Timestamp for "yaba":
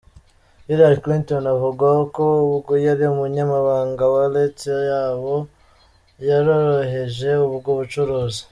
4.89-5.33